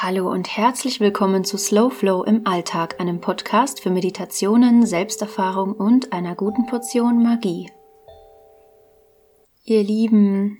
Hallo 0.00 0.30
und 0.30 0.56
herzlich 0.56 1.00
willkommen 1.00 1.44
zu 1.44 1.58
Slow 1.58 1.90
Flow 1.90 2.22
im 2.22 2.46
Alltag, 2.46 3.00
einem 3.00 3.20
Podcast 3.20 3.82
für 3.82 3.90
Meditationen, 3.90 4.86
Selbsterfahrung 4.86 5.72
und 5.72 6.12
einer 6.12 6.36
guten 6.36 6.66
Portion 6.66 7.20
Magie. 7.20 7.68
Ihr 9.64 9.82
Lieben, 9.82 10.58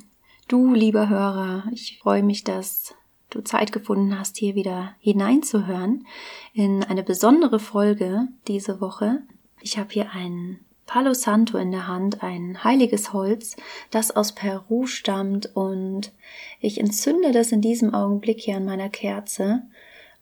du 0.48 0.74
lieber 0.74 1.08
Hörer, 1.08 1.68
ich 1.70 2.00
freue 2.02 2.24
mich, 2.24 2.42
dass 2.42 2.96
du 3.30 3.40
Zeit 3.42 3.70
gefunden 3.70 4.18
hast, 4.18 4.38
hier 4.38 4.56
wieder 4.56 4.96
hineinzuhören 4.98 6.04
in 6.52 6.82
eine 6.82 7.04
besondere 7.04 7.60
Folge 7.60 8.26
diese 8.48 8.80
Woche. 8.80 9.22
Ich 9.60 9.78
habe 9.78 9.90
hier 9.92 10.10
ein 10.10 10.58
Palo 10.88 11.12
Santo 11.12 11.58
in 11.58 11.70
der 11.70 11.86
Hand, 11.86 12.24
ein 12.24 12.64
heiliges 12.64 13.12
Holz, 13.12 13.56
das 13.90 14.10
aus 14.10 14.32
Peru 14.32 14.86
stammt. 14.86 15.54
Und 15.54 16.12
ich 16.60 16.80
entzünde 16.80 17.30
das 17.30 17.52
in 17.52 17.60
diesem 17.60 17.94
Augenblick 17.94 18.40
hier 18.40 18.56
an 18.56 18.64
meiner 18.64 18.88
Kerze 18.88 19.62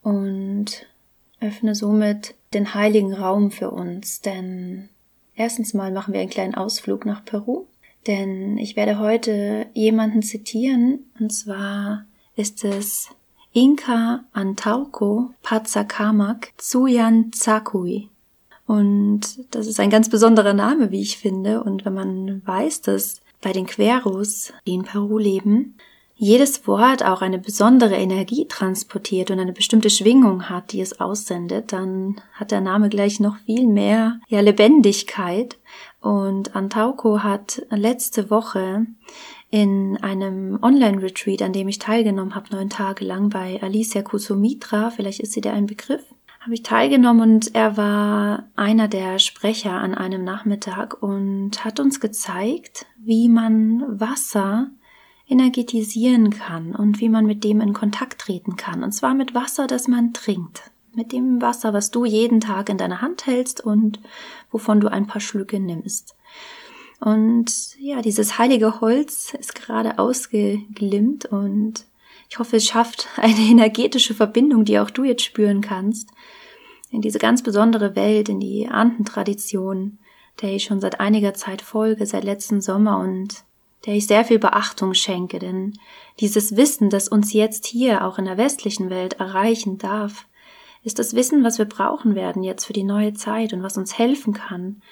und 0.02 0.86
öffne 1.41 1.74
somit 1.74 2.34
den 2.52 2.74
heiligen 2.74 3.14
Raum 3.14 3.50
für 3.50 3.70
uns, 3.70 4.20
denn 4.20 4.88
erstens 5.34 5.72
mal 5.72 5.92
machen 5.92 6.12
wir 6.12 6.20
einen 6.20 6.30
kleinen 6.30 6.55
Ausflug 6.55 7.06
nach 7.06 7.24
Peru, 7.24 7.66
denn 8.06 8.58
ich 8.58 8.74
werde 8.74 8.98
heute 8.98 9.66
jemanden 9.72 10.22
zitieren. 10.22 11.10
Und 11.20 11.33
zwar 11.33 12.06
ist 12.34 12.64
es 12.64 13.10
Inka 13.52 14.24
Antauco 14.33 15.30
Pazakamak 15.42 16.52
Tsuyan 16.58 17.30
Tsakui. 17.30 18.10
Und 18.66 19.20
das 19.52 19.66
ist 19.66 19.79
ein 19.79 19.91
ganz 19.91 20.09
besonderer 20.09 20.52
Name, 20.52 20.91
wie 20.91 21.01
ich 21.01 21.19
finde. 21.19 21.62
Und 21.62 21.84
wenn 21.84 21.95
man 21.95 22.43
weiß, 22.45 22.83
dass 22.83 23.20
bei 23.41 23.52
den 23.52 23.66
Queros, 23.66 24.52
die 24.66 24.75
in 24.75 24.83
Peru 24.83 25.19
leben, 25.19 25.77
jedes 26.19 26.66
Wort 26.66 27.05
auch 27.05 27.20
eine 27.20 27.39
besondere 27.39 27.97
Energie 27.97 28.47
transportiert 28.48 29.30
und 29.30 29.39
eine 29.39 29.52
bestimmte 29.52 29.91
Schwingung 29.91 30.48
hat, 30.48 30.73
die 30.73 30.80
es 30.80 30.98
aussendet, 30.98 31.73
dann 31.73 32.16
hat 32.33 32.50
der 32.50 32.62
Name 32.62 32.89
gleich 32.89 33.20
noch 33.20 33.36
viel 33.45 33.67
mehr 33.67 34.19
ja, 34.28 34.41
Lebendigkeit. 34.41 35.58
Und 36.01 36.56
Antauco 36.56 37.23
hat 37.23 37.62
letzte 37.70 38.30
Woche 38.30 38.86
in 39.51 39.98
einem 40.01 40.58
Online-Retreat, 40.62 41.42
an 41.42 41.53
dem 41.53 41.69
ich 41.69 41.78
teilgenommen 41.78 42.34
habe, 42.34 42.55
neun 42.55 42.70
Tage 42.70 43.05
lang 43.05 43.28
bei 43.28 43.62
Alicia 43.62 44.03
Kusumitra, 44.03 44.91
vielleicht 44.91 45.20
ist 45.20 45.33
sie 45.33 45.41
der 45.41 45.53
ein 45.53 45.67
Begriff, 45.67 46.03
habe 46.47 46.55
ich 46.55 46.62
teilgenommen 46.62 47.22
und 47.22 47.56
er 47.56 47.77
war 47.77 48.44
einer 48.55 48.86
der 48.86 49.19
Sprecher 49.19 49.72
an 49.72 49.97
einem 49.97 50.22
Nachmittag 50.22 51.02
und 51.02 51.64
hat 51.64 51.80
uns 51.80 51.98
gezeigt, 51.98 52.86
wie 52.98 53.28
man 53.28 53.83
Wasser 53.98 54.70
energetisieren 55.28 56.30
kann 56.30 56.72
und 56.77 57.00
wie 57.00 57.08
man 57.08 57.27
mit 57.27 57.42
dem 57.42 57.61
in 57.61 57.72
Kontakt 57.72 58.20
treten 58.20 58.55
kann. 58.55 58.84
Und 58.84 58.92
zwar 58.92 59.12
mit 59.14 59.34
Wasser, 59.34 59.67
das 59.67 59.89
man 59.89 60.12
trinkt. 60.12 60.70
Mit 60.94 61.11
dem 61.11 61.42
Wasser, 61.42 61.72
was 61.72 61.91
du 61.91 62.05
jeden 62.05 62.39
Tag 62.41 62.69
in 62.69 62.78
deiner 62.78 63.02
Hand 63.02 63.27
hältst 63.27 63.61
und 63.61 63.98
wovon 64.52 64.78
du 64.78 64.86
ein 64.86 65.08
paar 65.08 65.20
Schlücke 65.20 65.58
nimmst. 65.58 66.14
Und 67.00 67.77
ja, 67.80 68.02
dieses 68.02 68.39
heilige 68.39 68.80
Holz 68.80 69.34
ist 69.34 69.56
gerade 69.56 69.98
ausgeglimmt 69.98 71.24
und 71.27 71.86
ich 72.28 72.38
hoffe, 72.38 72.56
es 72.56 72.66
schafft 72.66 73.08
eine 73.16 73.38
energetische 73.50 74.14
Verbindung, 74.14 74.64
die 74.64 74.78
auch 74.78 74.91
du 74.91 75.05
jetzt 75.05 75.22
spüren 75.24 75.60
kannst, 75.60 76.10
in 76.91 77.00
diese 77.00 77.18
ganz 77.18 77.42
besondere 77.42 77.96
Welt, 77.96 78.28
in 78.28 78.41
die 78.41 78.68
Andentradition, 78.68 79.98
der 80.41 80.50
ich 80.50 80.64
schon 80.64 80.80
seit 80.80 81.00
einiger 81.00 81.34
Zeit 81.34 81.62
folge, 81.62 82.06
seit 82.06 82.24
letzten 82.24 82.60
Sommer 82.60 82.98
und 82.98 83.44
der 83.84 83.94
ich 83.94 84.06
sehr 84.06 84.24
viel 84.24 84.38
Beachtung 84.38 84.94
schenke, 84.94 85.38
denn 85.38 85.78
dieses 86.18 86.56
Wissen, 86.56 86.91
das 86.91 87.08
uns 87.08 87.33
jetzt 87.33 87.66
hier 87.66 88.05
auch 88.05 88.18
in 88.18 88.24
der 88.24 88.36
westlichen 88.36 88.90
Welt 88.90 89.14
erreichen 89.14 89.78
darf, 89.78 90.27
ist 90.83 90.98
das 90.98 91.14
Wissen, 91.14 91.44
was 91.44 91.58
wir 91.58 91.66
brauchen 91.66 92.14
werden 92.14 92.42
jetzt 92.42 92.64
für 92.64 92.72
die 92.72 92.84
neue 92.84 93.12
Zeit 93.12 93.52
und 93.52 93.62
was 93.62 93.77
uns 93.77 93.98
helfen 93.98 94.33
kann, 94.33 94.83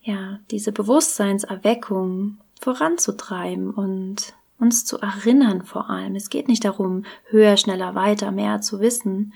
ja, 0.00 0.40
diese 0.50 0.72
Bewusstseinserweckung 0.72 2.38
voranzutreiben 2.60 3.70
und 3.70 4.34
uns 4.62 4.84
zu 4.84 4.98
erinnern 4.98 5.62
vor 5.62 5.90
allem. 5.90 6.14
Es 6.14 6.30
geht 6.30 6.48
nicht 6.48 6.64
darum, 6.64 7.04
höher, 7.28 7.56
schneller, 7.56 7.94
weiter, 7.94 8.30
mehr 8.30 8.60
zu 8.60 8.80
wissen 8.80 9.34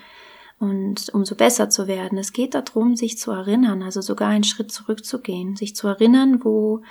und 0.58 1.12
umso 1.12 1.34
besser 1.34 1.68
zu 1.68 1.86
werden. 1.86 2.16
Es 2.16 2.32
geht 2.32 2.54
darum, 2.54 2.96
sich 2.96 3.18
zu 3.18 3.32
erinnern, 3.32 3.82
also 3.82 4.00
sogar 4.00 4.28
einen 4.28 4.44
Schritt 4.44 4.72
zurückzugehen, 4.72 5.56
sich 5.56 5.76
zu 5.76 5.88
erinnern, 5.88 6.44
wo 6.44 6.82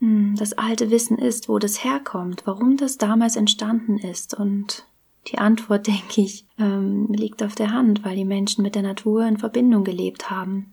hm, 0.00 0.34
das 0.36 0.54
alte 0.54 0.90
Wissen 0.90 1.18
ist, 1.18 1.48
wo 1.48 1.58
das 1.58 1.84
herkommt, 1.84 2.42
warum 2.46 2.76
das 2.76 2.98
damals 2.98 3.36
entstanden 3.36 3.98
ist. 3.98 4.34
Und 4.34 4.86
die 5.28 5.38
Antwort, 5.38 5.86
denke 5.86 6.22
ich, 6.22 6.46
ähm, 6.58 7.06
liegt 7.10 7.42
auf 7.42 7.54
der 7.54 7.72
Hand, 7.72 8.04
weil 8.04 8.16
die 8.16 8.24
Menschen 8.24 8.62
mit 8.62 8.74
der 8.74 8.82
Natur 8.82 9.26
in 9.26 9.38
Verbindung 9.38 9.84
gelebt 9.84 10.30
haben. 10.30 10.72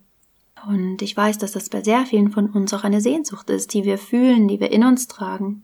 Und 0.68 1.04
ich 1.04 1.16
weiß, 1.16 1.38
dass 1.38 1.52
das 1.52 1.70
bei 1.70 1.84
sehr 1.84 2.06
vielen 2.06 2.32
von 2.32 2.50
uns 2.50 2.74
auch 2.74 2.84
eine 2.84 3.00
Sehnsucht 3.00 3.50
ist, 3.52 3.76
die 3.76 3.84
wir 3.84 4.00
fühlen, 4.00 4.48
die 4.48 4.60
wir 4.60 4.72
in 4.72 4.84
uns 4.84 5.08
tragen. 5.08 5.64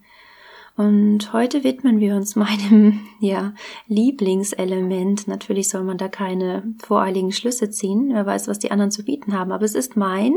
Und 0.76 1.34
heute 1.34 1.64
widmen 1.64 2.00
wir 2.00 2.16
uns 2.16 2.36
meinem, 2.38 3.02
ja, 3.20 3.54
Lieblingselement. 3.88 5.28
Natürlich 5.28 5.70
soll 5.70 5.84
man 5.84 5.98
da 5.98 6.08
keine 6.08 6.64
voreiligen 6.84 7.32
Schlüsse 7.32 7.70
ziehen. 7.70 8.10
Wer 8.12 8.26
weiß, 8.26 8.48
was 8.48 8.60
die 8.60 8.72
anderen 8.72 8.92
zu 8.92 9.04
bieten 9.04 9.34
haben. 9.34 9.52
Aber 9.52 9.66
es 9.66 9.76
ist 9.76 9.96
mein 9.96 10.36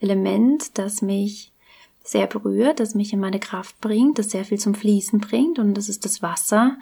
Element, 0.00 0.78
das 0.78 1.02
mich 1.02 1.52
sehr 2.06 2.26
berührt, 2.26 2.80
das 2.80 2.94
mich 2.94 3.14
in 3.14 3.20
meine 3.20 3.40
Kraft 3.40 3.80
bringt, 3.80 4.18
das 4.18 4.30
sehr 4.30 4.44
viel 4.44 4.58
zum 4.58 4.74
Fließen 4.74 5.20
bringt. 5.20 5.58
Und 5.58 5.74
das 5.74 5.88
ist 5.88 6.04
das 6.04 6.22
Wasser. 6.22 6.76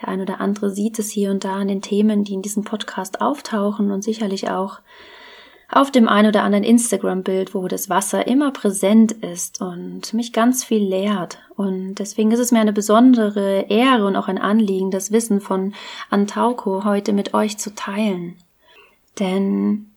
Der 0.00 0.08
ein 0.08 0.20
oder 0.20 0.40
andere 0.40 0.70
sieht 0.70 0.98
es 1.00 1.10
hier 1.10 1.30
und 1.30 1.44
da 1.44 1.56
an 1.56 1.68
den 1.68 1.82
Themen, 1.82 2.22
die 2.22 2.34
in 2.34 2.42
diesem 2.42 2.64
Podcast 2.64 3.20
auftauchen 3.20 3.90
und 3.90 4.02
sicherlich 4.02 4.50
auch 4.50 4.80
auf 5.70 5.90
dem 5.90 6.08
ein 6.08 6.26
oder 6.26 6.42
anderen 6.44 6.64
Instagram-Bild, 6.64 7.54
wo 7.54 7.68
das 7.68 7.90
Wasser 7.90 8.26
immer 8.26 8.52
präsent 8.52 9.12
ist 9.12 9.60
und 9.60 10.14
mich 10.14 10.32
ganz 10.32 10.64
viel 10.64 10.82
lehrt. 10.82 11.38
Und 11.56 11.96
deswegen 11.96 12.30
ist 12.32 12.38
es 12.38 12.52
mir 12.52 12.60
eine 12.60 12.72
besondere 12.72 13.66
Ehre 13.68 14.06
und 14.06 14.16
auch 14.16 14.28
ein 14.28 14.38
Anliegen, 14.38 14.90
das 14.90 15.12
Wissen 15.12 15.40
von 15.40 15.74
Antauko 16.08 16.84
heute 16.84 17.12
mit 17.12 17.34
euch 17.34 17.58
zu 17.58 17.74
teilen. 17.74 18.36
Denn 19.18 19.90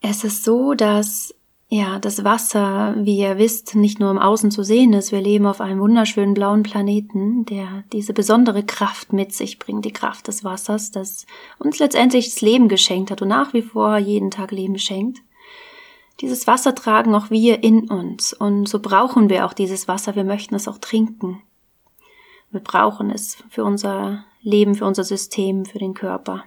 es 0.00 0.24
ist 0.24 0.42
so, 0.42 0.74
dass 0.74 1.34
ja, 1.74 1.98
das 1.98 2.22
Wasser, 2.22 2.94
wie 2.98 3.16
ihr 3.16 3.38
wisst, 3.38 3.74
nicht 3.76 3.98
nur 3.98 4.10
im 4.10 4.18
Außen 4.18 4.50
zu 4.50 4.62
sehen 4.62 4.92
ist. 4.92 5.10
Wir 5.10 5.22
leben 5.22 5.46
auf 5.46 5.62
einem 5.62 5.80
wunderschönen 5.80 6.34
blauen 6.34 6.64
Planeten, 6.64 7.46
der 7.46 7.84
diese 7.94 8.12
besondere 8.12 8.62
Kraft 8.62 9.14
mit 9.14 9.32
sich 9.32 9.58
bringt, 9.58 9.86
die 9.86 9.92
Kraft 9.92 10.28
des 10.28 10.44
Wassers, 10.44 10.90
das 10.90 11.24
uns 11.58 11.78
letztendlich 11.78 12.26
das 12.26 12.42
Leben 12.42 12.68
geschenkt 12.68 13.10
hat 13.10 13.22
und 13.22 13.28
nach 13.28 13.54
wie 13.54 13.62
vor 13.62 13.96
jeden 13.96 14.30
Tag 14.30 14.50
Leben 14.50 14.78
schenkt. 14.78 15.20
Dieses 16.20 16.46
Wasser 16.46 16.74
tragen 16.74 17.14
auch 17.14 17.30
wir 17.30 17.62
in 17.62 17.88
uns 17.88 18.34
und 18.34 18.68
so 18.68 18.78
brauchen 18.78 19.30
wir 19.30 19.46
auch 19.46 19.54
dieses 19.54 19.88
Wasser. 19.88 20.14
Wir 20.14 20.24
möchten 20.24 20.54
es 20.54 20.68
auch 20.68 20.76
trinken. 20.76 21.40
Wir 22.50 22.60
brauchen 22.60 23.10
es 23.10 23.38
für 23.48 23.64
unser 23.64 24.26
Leben, 24.42 24.74
für 24.74 24.84
unser 24.84 25.04
System, 25.04 25.64
für 25.64 25.78
den 25.78 25.94
Körper. 25.94 26.44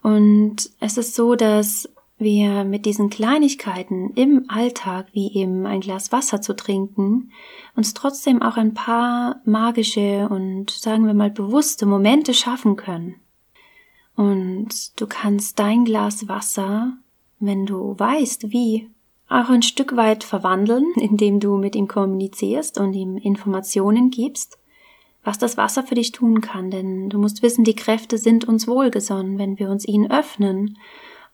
Und 0.00 0.70
es 0.78 0.96
ist 0.96 1.16
so, 1.16 1.34
dass 1.34 1.88
wir 2.24 2.64
mit 2.64 2.84
diesen 2.86 3.08
Kleinigkeiten 3.08 4.10
im 4.16 4.46
Alltag, 4.48 5.06
wie 5.12 5.32
eben 5.32 5.66
ein 5.66 5.80
Glas 5.80 6.10
Wasser 6.10 6.40
zu 6.40 6.56
trinken, 6.56 7.30
uns 7.76 7.94
trotzdem 7.94 8.42
auch 8.42 8.56
ein 8.56 8.74
paar 8.74 9.40
magische 9.44 10.28
und 10.28 10.72
sagen 10.72 11.06
wir 11.06 11.14
mal 11.14 11.30
bewusste 11.30 11.86
Momente 11.86 12.34
schaffen 12.34 12.74
können. 12.74 13.14
Und 14.16 15.00
du 15.00 15.06
kannst 15.06 15.58
dein 15.60 15.84
Glas 15.84 16.26
Wasser, 16.26 16.94
wenn 17.38 17.66
du 17.66 17.94
weißt, 17.98 18.50
wie, 18.50 18.88
auch 19.28 19.48
ein 19.48 19.62
Stück 19.62 19.96
weit 19.96 20.24
verwandeln, 20.24 20.86
indem 20.96 21.40
du 21.40 21.56
mit 21.56 21.76
ihm 21.76 21.88
kommunizierst 21.88 22.78
und 22.78 22.94
ihm 22.94 23.16
Informationen 23.16 24.10
gibst, 24.10 24.58
was 25.22 25.38
das 25.38 25.56
Wasser 25.56 25.82
für 25.82 25.94
dich 25.94 26.12
tun 26.12 26.40
kann, 26.40 26.70
denn 26.70 27.08
du 27.08 27.18
musst 27.18 27.42
wissen, 27.42 27.64
die 27.64 27.76
Kräfte 27.76 28.18
sind 28.18 28.46
uns 28.46 28.68
wohlgesonnen, 28.68 29.38
wenn 29.38 29.58
wir 29.58 29.70
uns 29.70 29.86
ihnen 29.86 30.10
öffnen 30.10 30.76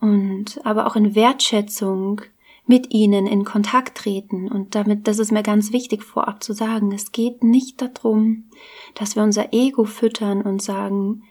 und 0.01 0.61
aber 0.65 0.87
auch 0.87 0.97
in 0.97 1.15
Wertschätzung 1.15 2.23
mit 2.67 2.93
ihnen 2.93 3.27
in 3.27 3.45
Kontakt 3.45 3.99
treten. 3.99 4.49
Und 4.49 4.75
damit, 4.75 5.09
das 5.09 5.19
ist 5.19 5.33
mir 5.33 5.43
ganz 5.43 5.73
wichtig 5.73 6.05
vorab 6.05 6.43
zu 6.43 6.53
sagen, 6.53 6.93
es 6.93 7.13
geht 7.13 7.43
nicht 7.43 7.83
darum, 7.83 8.45
dass 8.95 9.17
wir 9.17 9.23
unser 9.23 9.53
Ego 9.53 9.85
füttern 9.85 10.43
und 10.43 10.63
sagen, 10.63 11.25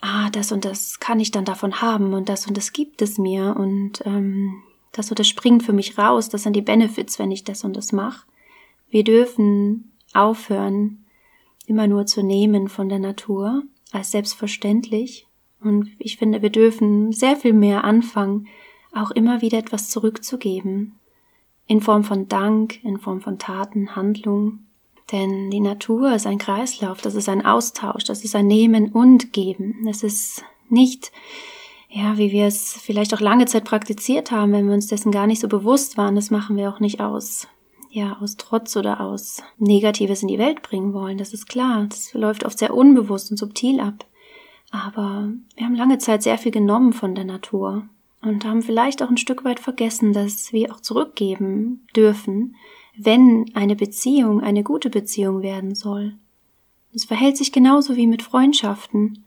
ah, 0.00 0.28
das 0.30 0.52
und 0.52 0.64
das 0.64 1.00
kann 1.00 1.18
ich 1.18 1.30
dann 1.30 1.44
davon 1.44 1.80
haben 1.80 2.12
und 2.12 2.28
das 2.28 2.46
und 2.46 2.56
das 2.56 2.72
gibt 2.72 3.00
es 3.02 3.18
mir 3.18 3.56
und 3.58 4.02
ähm, 4.04 4.62
das 4.92 5.10
und 5.10 5.18
das 5.18 5.28
springt 5.28 5.62
für 5.62 5.72
mich 5.72 5.98
raus, 5.98 6.28
das 6.28 6.42
sind 6.42 6.54
die 6.54 6.62
Benefits, 6.62 7.18
wenn 7.18 7.30
ich 7.30 7.44
das 7.44 7.64
und 7.64 7.76
das 7.76 7.92
mache. 7.92 8.26
Wir 8.88 9.04
dürfen 9.04 9.92
aufhören, 10.12 11.04
immer 11.66 11.86
nur 11.86 12.06
zu 12.06 12.22
nehmen 12.22 12.68
von 12.68 12.88
der 12.88 12.98
Natur 12.98 13.62
als 13.92 14.10
selbstverständlich 14.10 15.25
und 15.66 15.90
ich 15.98 16.16
finde, 16.16 16.42
wir 16.42 16.50
dürfen 16.50 17.12
sehr 17.12 17.36
viel 17.36 17.52
mehr 17.52 17.84
anfangen, 17.84 18.48
auch 18.92 19.10
immer 19.10 19.42
wieder 19.42 19.58
etwas 19.58 19.90
zurückzugeben. 19.90 20.94
In 21.66 21.80
Form 21.80 22.04
von 22.04 22.28
Dank, 22.28 22.82
in 22.84 22.98
Form 22.98 23.20
von 23.20 23.38
Taten, 23.38 23.96
Handlung. 23.96 24.60
Denn 25.12 25.50
die 25.50 25.60
Natur 25.60 26.14
ist 26.14 26.26
ein 26.26 26.38
Kreislauf, 26.38 27.00
das 27.00 27.14
ist 27.14 27.28
ein 27.28 27.44
Austausch, 27.44 28.04
das 28.04 28.24
ist 28.24 28.34
ein 28.34 28.46
Nehmen 28.46 28.90
und 28.90 29.32
Geben. 29.32 29.86
Es 29.88 30.02
ist 30.02 30.44
Nicht, 30.68 31.12
ja, 31.88 32.18
wie 32.18 32.32
wir 32.32 32.46
es 32.46 32.72
vielleicht 32.72 33.14
auch 33.14 33.20
lange 33.20 33.46
Zeit 33.46 33.64
praktiziert 33.64 34.30
haben, 34.30 34.52
wenn 34.52 34.66
wir 34.66 34.74
uns 34.74 34.88
dessen 34.88 35.12
gar 35.12 35.26
nicht 35.26 35.40
so 35.40 35.48
bewusst 35.48 35.96
waren. 35.96 36.16
Das 36.16 36.30
machen 36.30 36.56
wir 36.56 36.68
auch 36.68 36.80
nicht 36.80 37.00
aus, 37.00 37.46
ja, 37.90 38.16
aus 38.20 38.36
Trotz 38.36 38.76
oder 38.76 39.00
aus 39.00 39.42
Negatives 39.58 40.22
in 40.22 40.28
die 40.28 40.38
Welt 40.38 40.62
bringen 40.62 40.92
wollen. 40.92 41.18
Das 41.18 41.32
ist 41.32 41.48
klar. 41.48 41.86
Das 41.88 42.12
läuft 42.14 42.44
oft 42.44 42.58
sehr 42.58 42.74
unbewusst 42.74 43.30
und 43.30 43.36
subtil 43.36 43.80
ab. 43.80 44.04
Aber 44.70 45.32
wir 45.56 45.66
haben 45.66 45.74
lange 45.74 45.98
Zeit 45.98 46.22
sehr 46.22 46.38
viel 46.38 46.52
genommen 46.52 46.92
von 46.92 47.14
der 47.14 47.24
Natur 47.24 47.88
und 48.22 48.44
haben 48.44 48.62
vielleicht 48.62 49.02
auch 49.02 49.08
ein 49.08 49.16
Stück 49.16 49.44
weit 49.44 49.60
vergessen, 49.60 50.12
dass 50.12 50.52
wir 50.52 50.72
auch 50.72 50.80
zurückgeben 50.80 51.86
dürfen, 51.94 52.56
wenn 52.96 53.46
eine 53.54 53.76
Beziehung 53.76 54.40
eine 54.40 54.62
gute 54.62 54.90
Beziehung 54.90 55.42
werden 55.42 55.74
soll. 55.74 56.16
Es 56.94 57.04
verhält 57.04 57.36
sich 57.36 57.52
genauso 57.52 57.96
wie 57.96 58.06
mit 58.06 58.22
Freundschaften. 58.22 59.24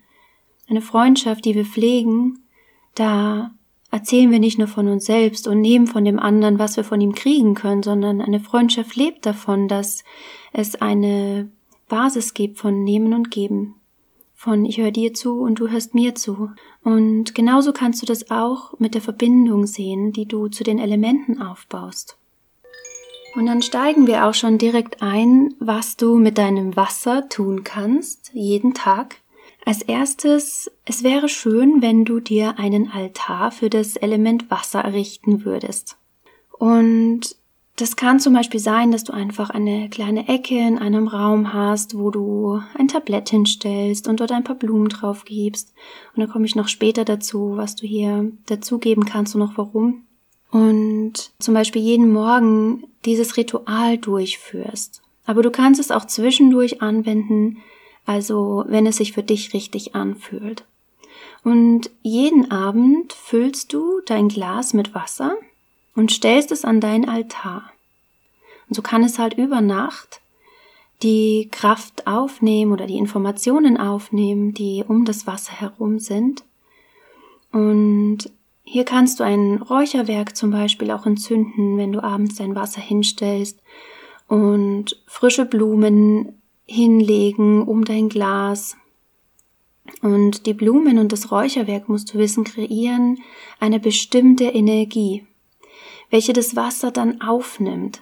Eine 0.67 0.81
Freundschaft, 0.81 1.45
die 1.45 1.55
wir 1.55 1.65
pflegen, 1.65 2.39
da 2.95 3.51
erzählen 3.91 4.31
wir 4.31 4.39
nicht 4.39 4.57
nur 4.57 4.67
von 4.67 4.87
uns 4.87 5.05
selbst 5.05 5.47
und 5.47 5.61
nehmen 5.61 5.87
von 5.87 6.03
dem 6.03 6.19
anderen, 6.19 6.59
was 6.59 6.77
wir 6.77 6.83
von 6.83 6.99
ihm 6.99 7.13
kriegen 7.13 7.53
können, 7.53 7.83
sondern 7.83 8.21
eine 8.21 8.39
Freundschaft 8.39 8.95
lebt 8.95 9.25
davon, 9.25 9.67
dass 9.67 10.03
es 10.51 10.81
eine 10.81 11.49
Basis 11.87 12.33
gibt 12.33 12.59
von 12.59 12.83
Nehmen 12.83 13.13
und 13.13 13.31
Geben 13.31 13.78
von 14.39 14.63
ich 14.63 14.77
höre 14.77 14.91
dir 14.91 15.13
zu 15.13 15.41
und 15.41 15.59
du 15.59 15.67
hörst 15.67 15.93
mir 15.93 16.15
zu. 16.15 16.51
Und 16.81 17.35
genauso 17.35 17.73
kannst 17.73 18.01
du 18.01 18.05
das 18.05 18.31
auch 18.31 18.79
mit 18.79 18.93
der 18.93 19.01
Verbindung 19.01 19.67
sehen, 19.67 20.13
die 20.13 20.27
du 20.27 20.47
zu 20.47 20.63
den 20.63 20.79
Elementen 20.79 21.41
aufbaust. 21.41 22.17
Und 23.35 23.47
dann 23.47 23.61
steigen 23.61 24.07
wir 24.07 24.25
auch 24.25 24.33
schon 24.33 24.57
direkt 24.57 25.01
ein, 25.01 25.55
was 25.59 25.97
du 25.97 26.17
mit 26.17 26.37
deinem 26.37 26.77
Wasser 26.77 27.27
tun 27.27 27.65
kannst, 27.65 28.31
jeden 28.33 28.73
Tag. 28.73 29.17
Als 29.65 29.81
erstes, 29.81 30.71
es 30.85 31.03
wäre 31.03 31.27
schön, 31.27 31.81
wenn 31.81 32.05
du 32.05 32.21
dir 32.21 32.57
einen 32.59 32.89
Altar 32.89 33.51
für 33.51 33.69
das 33.69 33.97
Element 33.97 34.49
Wasser 34.49 34.79
errichten 34.79 35.43
würdest. 35.43 35.97
Und 36.57 37.35
das 37.79 37.95
kann 37.95 38.19
zum 38.19 38.33
Beispiel 38.33 38.59
sein, 38.59 38.91
dass 38.91 39.05
du 39.05 39.13
einfach 39.13 39.49
eine 39.49 39.89
kleine 39.89 40.27
Ecke 40.27 40.57
in 40.57 40.77
einem 40.77 41.07
Raum 41.07 41.53
hast, 41.53 41.97
wo 41.97 42.11
du 42.11 42.61
ein 42.77 42.89
Tablett 42.89 43.29
hinstellst 43.29 44.07
und 44.07 44.19
dort 44.19 44.33
ein 44.33 44.43
paar 44.43 44.57
Blumen 44.57 44.89
drauf 44.89 45.23
gibst. 45.23 45.73
Und 46.13 46.19
dann 46.19 46.29
komme 46.29 46.45
ich 46.45 46.55
noch 46.55 46.67
später 46.67 47.05
dazu, 47.05 47.53
was 47.55 47.75
du 47.75 47.87
hier 47.87 48.31
dazugeben 48.47 49.05
kannst 49.05 49.33
und 49.33 49.39
noch 49.39 49.57
warum. 49.57 50.03
Und 50.51 51.31
zum 51.39 51.53
Beispiel 51.53 51.81
jeden 51.81 52.11
Morgen 52.11 52.83
dieses 53.05 53.37
Ritual 53.37 53.97
durchführst. 53.97 55.01
Aber 55.25 55.41
du 55.41 55.49
kannst 55.49 55.79
es 55.79 55.91
auch 55.91 56.05
zwischendurch 56.05 56.81
anwenden, 56.81 57.59
also 58.05 58.65
wenn 58.67 58.87
es 58.87 58.97
sich 58.97 59.13
für 59.13 59.23
dich 59.23 59.53
richtig 59.53 59.95
anfühlt. 59.95 60.65
Und 61.45 61.91
jeden 62.01 62.51
Abend 62.51 63.13
füllst 63.13 63.71
du 63.71 64.01
dein 64.05 64.27
Glas 64.27 64.73
mit 64.73 64.93
Wasser 64.93 65.37
und 65.99 66.11
stellst 66.11 66.53
es 66.53 66.63
an 66.63 66.79
deinen 66.79 67.09
Altar. 67.09 67.73
Und 68.69 68.75
so 68.75 68.81
kann 68.81 69.03
es 69.03 69.19
halt 69.19 69.33
über 69.33 69.59
Nacht 69.59 70.21
die 71.03 71.49
Kraft 71.51 72.07
aufnehmen 72.07 72.71
oder 72.71 72.87
die 72.87 72.97
Informationen 72.97 73.77
aufnehmen, 73.77 74.53
die 74.53 74.85
um 74.87 75.03
das 75.03 75.27
Wasser 75.27 75.51
herum 75.51 75.99
sind. 75.99 76.45
Und 77.51 78.31
hier 78.63 78.85
kannst 78.85 79.19
du 79.19 79.25
ein 79.25 79.61
Räucherwerk 79.61 80.37
zum 80.37 80.51
Beispiel 80.51 80.91
auch 80.91 81.05
entzünden, 81.05 81.77
wenn 81.77 81.91
du 81.91 82.01
abends 82.01 82.35
dein 82.35 82.55
Wasser 82.55 82.79
hinstellst 82.79 83.59
und 84.29 85.01
frische 85.05 85.45
Blumen 85.45 86.41
hinlegen 86.65 87.63
um 87.63 87.83
dein 87.83 88.07
Glas. 88.07 88.77
Und 90.01 90.45
die 90.45 90.53
Blumen 90.53 90.97
und 90.97 91.11
das 91.11 91.29
Räucherwerk, 91.29 91.89
musst 91.89 92.13
du 92.13 92.19
wissen, 92.19 92.45
kreieren 92.45 93.19
eine 93.59 93.81
bestimmte 93.81 94.45
Energie 94.45 95.25
welche 96.09 96.33
das 96.33 96.55
Wasser 96.55 96.91
dann 96.91 97.21
aufnimmt. 97.21 98.01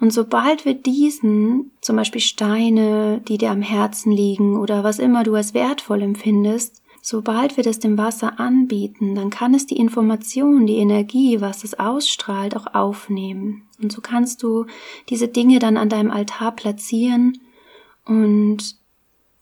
Und 0.00 0.12
sobald 0.12 0.64
wir 0.64 0.74
diesen, 0.74 1.72
zum 1.82 1.96
Beispiel 1.96 2.22
Steine, 2.22 3.20
die 3.28 3.36
dir 3.36 3.50
am 3.50 3.62
Herzen 3.62 4.12
liegen 4.12 4.56
oder 4.58 4.82
was 4.82 4.98
immer 4.98 5.24
du 5.24 5.34
als 5.34 5.52
wertvoll 5.52 6.00
empfindest, 6.02 6.82
sobald 7.02 7.56
wir 7.56 7.64
das 7.64 7.78
dem 7.78 7.98
Wasser 7.98 8.40
anbieten, 8.40 9.14
dann 9.14 9.28
kann 9.28 9.52
es 9.54 9.66
die 9.66 9.76
Information, 9.76 10.66
die 10.66 10.76
Energie, 10.76 11.40
was 11.40 11.64
es 11.64 11.78
ausstrahlt, 11.78 12.56
auch 12.56 12.74
aufnehmen. 12.74 13.68
Und 13.80 13.92
so 13.92 14.00
kannst 14.00 14.42
du 14.42 14.66
diese 15.10 15.28
Dinge 15.28 15.58
dann 15.58 15.76
an 15.76 15.90
deinem 15.90 16.10
Altar 16.10 16.52
platzieren 16.52 17.38
und 18.06 18.76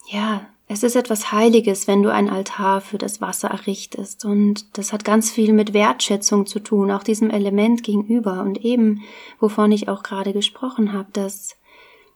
ja, 0.08 0.46
es 0.70 0.82
ist 0.82 0.96
etwas 0.96 1.32
Heiliges, 1.32 1.88
wenn 1.88 2.02
du 2.02 2.12
ein 2.12 2.28
Altar 2.28 2.82
für 2.82 2.98
das 2.98 3.22
Wasser 3.22 3.48
errichtest. 3.48 4.26
Und 4.26 4.76
das 4.76 4.92
hat 4.92 5.02
ganz 5.02 5.30
viel 5.30 5.54
mit 5.54 5.72
Wertschätzung 5.72 6.44
zu 6.44 6.60
tun, 6.60 6.90
auch 6.90 7.02
diesem 7.02 7.30
Element 7.30 7.82
gegenüber. 7.82 8.42
Und 8.42 8.62
eben, 8.62 9.00
wovon 9.40 9.72
ich 9.72 9.88
auch 9.88 10.02
gerade 10.02 10.34
gesprochen 10.34 10.92
habe, 10.92 11.08
dass 11.14 11.56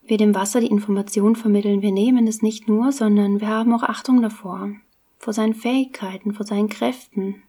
wir 0.04 0.18
dem 0.18 0.34
Wasser 0.34 0.60
die 0.60 0.66
Information 0.66 1.34
vermitteln, 1.34 1.80
wir 1.80 1.92
nehmen 1.92 2.26
es 2.26 2.42
nicht 2.42 2.68
nur, 2.68 2.92
sondern 2.92 3.40
wir 3.40 3.48
haben 3.48 3.72
auch 3.72 3.84
Achtung 3.84 4.20
davor, 4.20 4.70
vor 5.18 5.32
seinen 5.32 5.54
Fähigkeiten, 5.54 6.34
vor 6.34 6.44
seinen 6.44 6.68
Kräften. 6.68 7.42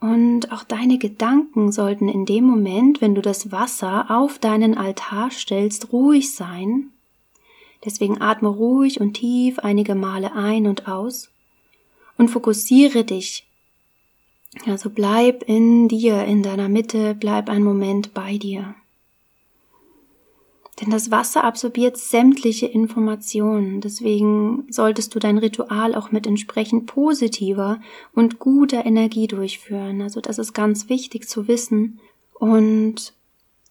Und 0.00 0.52
auch 0.52 0.64
deine 0.64 0.98
Gedanken 0.98 1.72
sollten 1.72 2.10
in 2.10 2.26
dem 2.26 2.44
Moment, 2.44 3.00
wenn 3.00 3.14
du 3.14 3.22
das 3.22 3.52
Wasser 3.52 4.10
auf 4.10 4.38
deinen 4.38 4.76
Altar 4.76 5.30
stellst, 5.30 5.92
ruhig 5.92 6.34
sein 6.34 6.90
Deswegen 7.84 8.20
atme 8.20 8.48
ruhig 8.48 9.00
und 9.00 9.14
tief 9.14 9.58
einige 9.58 9.94
Male 9.94 10.32
ein 10.32 10.66
und 10.66 10.86
aus 10.88 11.30
und 12.18 12.28
fokussiere 12.28 13.04
dich. 13.04 13.46
Also 14.66 14.90
bleib 14.90 15.44
in 15.44 15.88
dir, 15.88 16.24
in 16.24 16.42
deiner 16.42 16.68
Mitte, 16.68 17.14
bleib 17.14 17.48
einen 17.48 17.64
Moment 17.64 18.12
bei 18.12 18.36
dir. 18.36 18.74
Denn 20.80 20.90
das 20.90 21.10
Wasser 21.10 21.44
absorbiert 21.44 21.98
sämtliche 21.98 22.66
Informationen. 22.66 23.80
Deswegen 23.80 24.66
solltest 24.70 25.14
du 25.14 25.18
dein 25.18 25.36
Ritual 25.36 25.94
auch 25.94 26.10
mit 26.10 26.26
entsprechend 26.26 26.86
positiver 26.86 27.80
und 28.14 28.38
guter 28.38 28.86
Energie 28.86 29.26
durchführen. 29.26 30.00
Also 30.00 30.20
das 30.20 30.38
ist 30.38 30.54
ganz 30.54 30.88
wichtig 30.88 31.28
zu 31.28 31.48
wissen. 31.48 32.00
Und 32.32 33.12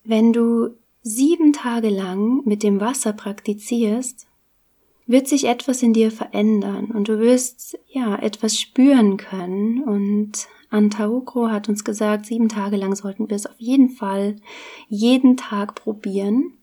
wenn 0.04 0.34
du 0.34 0.76
sieben 1.10 1.54
Tage 1.54 1.90
lang 1.90 2.44
mit 2.46 2.62
dem 2.64 2.80
Wasser 2.80 3.14
praktizierst, 3.14 4.28
wird 5.08 5.28
sich 5.28 5.46
etwas 5.46 5.82
in 5.82 5.94
dir 5.94 6.12
verändern 6.12 6.92
und 6.92 7.08
du 7.08 7.20
wirst 7.20 7.80
ja 7.88 8.16
etwas 8.16 8.60
spüren 8.60 9.18
können 9.18 9.84
und 9.84 10.48
Antaukro 10.70 11.50
hat 11.50 11.68
uns 11.68 11.84
gesagt, 11.84 12.28
sieben 12.28 12.48
Tage 12.48 12.78
lang 12.78 12.96
sollten 12.96 13.28
wir 13.28 13.36
es 13.36 13.48
auf 13.48 13.60
jeden 13.60 13.90
Fall 13.90 14.36
jeden 14.88 15.36
Tag 15.36 15.74
probieren 15.74 16.54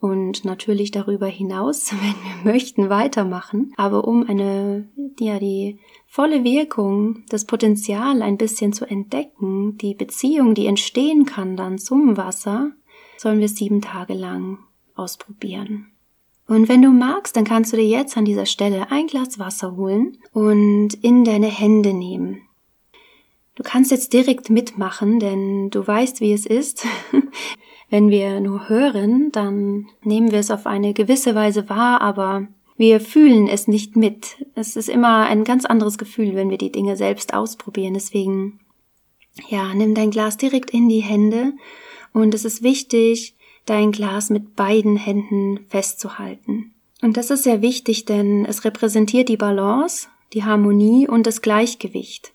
und 0.00 0.46
natürlich 0.46 0.90
darüber 0.90 1.26
hinaus, 1.26 1.92
wenn 1.92 2.44
wir 2.44 2.52
möchten, 2.52 2.88
weitermachen. 2.88 3.72
Aber 3.76 4.08
um 4.08 4.26
eine, 4.26 4.88
ja, 5.20 5.38
die 5.38 5.78
volle 6.06 6.44
Wirkung, 6.44 7.24
das 7.28 7.44
Potenzial 7.44 8.22
ein 8.22 8.38
bisschen 8.38 8.72
zu 8.72 8.84
entdecken, 8.84 9.76
die 9.78 9.94
Beziehung, 9.94 10.54
die 10.54 10.66
entstehen 10.66 11.24
kann 11.24 11.56
dann 11.56 11.78
zum 11.78 12.16
Wasser, 12.16 12.72
sollen 13.22 13.38
wir 13.38 13.48
sieben 13.48 13.80
Tage 13.80 14.14
lang 14.14 14.58
ausprobieren. 14.96 15.86
Und 16.48 16.68
wenn 16.68 16.82
du 16.82 16.90
magst, 16.90 17.36
dann 17.36 17.44
kannst 17.44 17.72
du 17.72 17.76
dir 17.76 17.86
jetzt 17.86 18.16
an 18.16 18.24
dieser 18.24 18.46
Stelle 18.46 18.90
ein 18.90 19.06
Glas 19.06 19.38
Wasser 19.38 19.76
holen 19.76 20.18
und 20.32 20.94
in 21.02 21.24
deine 21.24 21.46
Hände 21.46 21.94
nehmen. 21.94 22.42
Du 23.54 23.62
kannst 23.62 23.92
jetzt 23.92 24.12
direkt 24.12 24.50
mitmachen, 24.50 25.20
denn 25.20 25.70
du 25.70 25.86
weißt, 25.86 26.20
wie 26.20 26.32
es 26.32 26.46
ist. 26.46 26.84
wenn 27.90 28.10
wir 28.10 28.40
nur 28.40 28.68
hören, 28.68 29.30
dann 29.30 29.86
nehmen 30.02 30.32
wir 30.32 30.40
es 30.40 30.50
auf 30.50 30.66
eine 30.66 30.92
gewisse 30.92 31.36
Weise 31.36 31.68
wahr, 31.68 32.00
aber 32.00 32.48
wir 32.76 33.00
fühlen 33.00 33.46
es 33.46 33.68
nicht 33.68 33.94
mit. 33.94 34.44
Es 34.56 34.74
ist 34.74 34.88
immer 34.88 35.26
ein 35.26 35.44
ganz 35.44 35.64
anderes 35.64 35.96
Gefühl, 35.96 36.34
wenn 36.34 36.50
wir 36.50 36.58
die 36.58 36.72
Dinge 36.72 36.96
selbst 36.96 37.34
ausprobieren. 37.34 37.94
Deswegen, 37.94 38.58
ja, 39.48 39.72
nimm 39.74 39.94
dein 39.94 40.10
Glas 40.10 40.38
direkt 40.38 40.70
in 40.70 40.88
die 40.88 41.02
Hände 41.02 41.52
und 42.12 42.34
es 42.34 42.44
ist 42.44 42.62
wichtig, 42.62 43.34
dein 43.66 43.92
Glas 43.92 44.30
mit 44.30 44.56
beiden 44.56 44.96
Händen 44.96 45.60
festzuhalten. 45.68 46.74
Und 47.00 47.16
das 47.16 47.30
ist 47.30 47.44
sehr 47.44 47.62
wichtig, 47.62 48.04
denn 48.04 48.44
es 48.44 48.64
repräsentiert 48.64 49.28
die 49.28 49.36
Balance, 49.36 50.08
die 50.32 50.44
Harmonie 50.44 51.08
und 51.08 51.26
das 51.26 51.42
Gleichgewicht. 51.42 52.32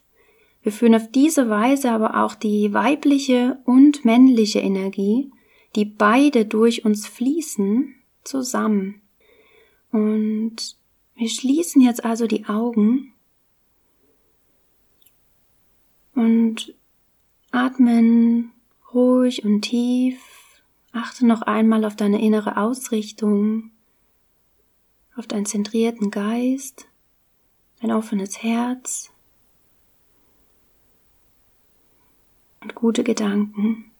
Wir 0.62 0.72
führen 0.72 0.96
auf 0.96 1.10
diese 1.12 1.50
Weise 1.50 1.92
aber 1.92 2.24
auch 2.24 2.36
die 2.36 2.74
weibliche 2.74 3.60
und 3.66 4.04
männliche 4.04 4.60
Energie, 4.60 5.32
die 5.76 5.86
beide 5.86 6.46
durch 6.46 6.84
uns 6.84 7.08
fließen, 7.08 7.96
zusammen. 8.24 9.02
Und 9.92 10.76
wir 11.16 11.30
schließen 11.30 11.82
jetzt 11.82 12.04
also 12.04 12.28
die 12.28 12.46
Augen 12.46 13.14
und 16.14 16.76
atmen 17.52 18.52
ruhig 18.94 19.44
und 19.44 19.62
tief. 19.62 20.22
Achte 20.92 21.26
noch 21.26 21.42
einmal 21.44 21.86
auf 21.86 21.96
deine 21.96 22.22
innere 22.22 22.58
Ausrichtung, 22.58 23.72
auf 25.16 25.28
deinen 25.28 25.46
zentrierten 25.46 26.12
Geist, 26.12 26.88
dein 27.82 27.92
offenes 27.92 28.42
Herz 28.42 29.12
und 32.62 32.76
gute 32.76 33.04
Gedanken. 33.04 33.92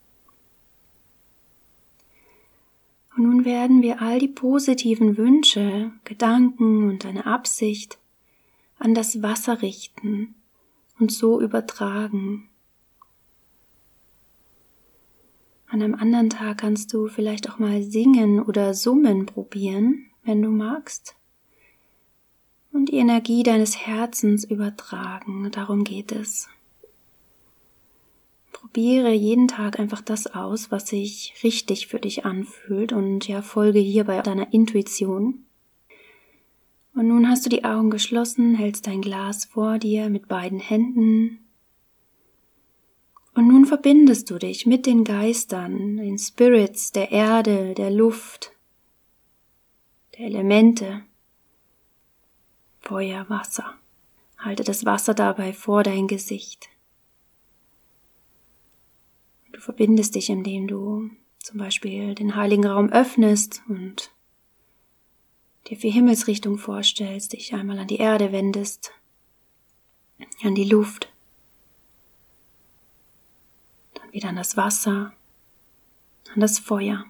Und 3.16 3.24
nun 3.24 3.44
werden 3.44 3.82
wir 3.82 4.00
all 4.00 4.18
die 4.18 4.28
positiven 4.28 5.16
Wünsche, 5.16 5.92
Gedanken 6.04 6.88
und 6.88 7.04
deine 7.04 7.26
Absicht 7.26 7.98
an 8.78 8.94
das 8.94 9.22
Wasser 9.22 9.60
richten 9.62 10.34
und 11.00 11.10
so 11.10 11.40
übertragen. 11.40 12.48
An 15.70 15.82
einem 15.82 15.94
anderen 15.94 16.30
Tag 16.30 16.58
kannst 16.58 16.92
du 16.94 17.08
vielleicht 17.08 17.50
auch 17.50 17.58
mal 17.58 17.82
singen 17.82 18.40
oder 18.40 18.72
summen 18.72 19.26
probieren, 19.26 20.06
wenn 20.24 20.40
du 20.40 20.48
magst. 20.48 21.14
Und 22.72 22.90
die 22.90 22.96
Energie 22.96 23.42
deines 23.42 23.76
Herzens 23.86 24.44
übertragen, 24.44 25.50
darum 25.50 25.84
geht 25.84 26.12
es. 26.12 26.48
Probiere 28.52 29.12
jeden 29.12 29.46
Tag 29.46 29.78
einfach 29.78 30.00
das 30.00 30.26
aus, 30.26 30.70
was 30.70 30.88
sich 30.88 31.34
richtig 31.42 31.86
für 31.86 31.98
dich 31.98 32.24
anfühlt 32.24 32.92
und 32.92 33.28
ja, 33.28 33.42
folge 33.42 33.78
hierbei 33.78 34.20
deiner 34.22 34.52
Intuition. 34.52 35.44
Und 36.94 37.08
nun 37.08 37.28
hast 37.28 37.44
du 37.46 37.50
die 37.50 37.64
Augen 37.64 37.90
geschlossen, 37.90 38.54
hältst 38.54 38.86
dein 38.86 39.02
Glas 39.02 39.44
vor 39.44 39.78
dir 39.78 40.08
mit 40.08 40.28
beiden 40.28 40.58
Händen. 40.58 41.38
Und 43.38 43.46
nun 43.46 43.66
verbindest 43.66 44.30
du 44.30 44.38
dich 44.40 44.66
mit 44.66 44.84
den 44.84 45.04
Geistern, 45.04 45.96
den 45.98 46.18
Spirits 46.18 46.90
der 46.90 47.12
Erde, 47.12 47.72
der 47.72 47.88
Luft, 47.88 48.50
der 50.14 50.26
Elemente, 50.26 51.04
Feuer, 52.80 53.30
Wasser. 53.30 53.78
Halte 54.38 54.64
das 54.64 54.84
Wasser 54.84 55.14
dabei 55.14 55.52
vor 55.52 55.84
dein 55.84 56.08
Gesicht. 56.08 56.68
Du 59.52 59.60
verbindest 59.60 60.16
dich, 60.16 60.30
indem 60.30 60.66
du 60.66 61.08
zum 61.38 61.58
Beispiel 61.58 62.16
den 62.16 62.34
heiligen 62.34 62.66
Raum 62.66 62.88
öffnest 62.88 63.62
und 63.68 64.10
dir 65.68 65.76
vier 65.76 65.92
Himmelsrichtungen 65.92 66.58
vorstellst, 66.58 67.34
dich 67.34 67.54
einmal 67.54 67.78
an 67.78 67.86
die 67.86 67.98
Erde 67.98 68.32
wendest, 68.32 68.90
an 70.42 70.56
die 70.56 70.68
Luft, 70.68 71.12
dann 73.97 73.97
wieder 74.12 74.28
an 74.28 74.36
das 74.36 74.56
Wasser, 74.56 75.12
an 76.34 76.40
das 76.40 76.58
Feuer. 76.58 77.04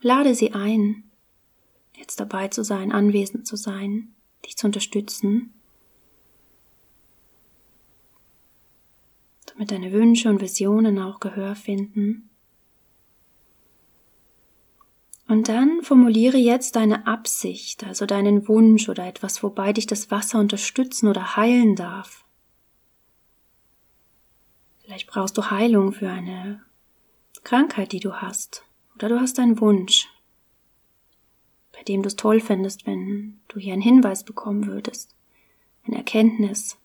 Lade 0.00 0.34
sie 0.34 0.52
ein, 0.52 1.04
jetzt 1.96 2.20
dabei 2.20 2.48
zu 2.48 2.62
sein, 2.62 2.92
anwesend 2.92 3.46
zu 3.46 3.56
sein, 3.56 4.14
dich 4.44 4.56
zu 4.56 4.66
unterstützen, 4.66 5.52
damit 9.46 9.70
deine 9.72 9.92
Wünsche 9.92 10.28
und 10.28 10.40
Visionen 10.40 10.98
auch 11.00 11.20
Gehör 11.20 11.56
finden. 11.56 12.30
Und 15.26 15.48
dann 15.48 15.82
formuliere 15.82 16.38
jetzt 16.38 16.76
deine 16.76 17.06
Absicht, 17.06 17.84
also 17.84 18.06
deinen 18.06 18.48
Wunsch 18.48 18.88
oder 18.88 19.06
etwas, 19.06 19.42
wobei 19.42 19.74
dich 19.74 19.86
das 19.86 20.10
Wasser 20.10 20.38
unterstützen 20.38 21.06
oder 21.08 21.36
heilen 21.36 21.76
darf. 21.76 22.24
Vielleicht 24.88 25.08
brauchst 25.08 25.36
du 25.36 25.50
Heilung 25.50 25.92
für 25.92 26.08
eine 26.08 26.62
Krankheit, 27.44 27.92
die 27.92 28.00
du 28.00 28.22
hast. 28.22 28.64
Oder 28.94 29.10
du 29.10 29.20
hast 29.20 29.38
einen 29.38 29.60
Wunsch, 29.60 30.08
bei 31.74 31.82
dem 31.82 32.00
du 32.00 32.06
es 32.06 32.16
toll 32.16 32.40
fändest, 32.40 32.86
wenn 32.86 33.38
du 33.48 33.60
hier 33.60 33.74
einen 33.74 33.82
Hinweis 33.82 34.24
bekommen 34.24 34.66
würdest, 34.66 35.14
eine 35.86 35.98
Erkenntnis. 35.98 36.78